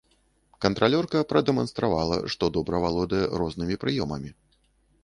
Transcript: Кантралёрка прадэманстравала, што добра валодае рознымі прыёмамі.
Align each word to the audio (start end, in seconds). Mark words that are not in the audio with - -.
Кантралёрка 0.63 1.21
прадэманстравала, 1.33 2.17
што 2.35 2.51
добра 2.57 2.75
валодае 2.87 3.23
рознымі 3.45 3.75
прыёмамі. 3.87 4.37